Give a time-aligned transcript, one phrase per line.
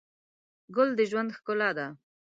[0.75, 1.87] ګل د ژوند ښکلا ده.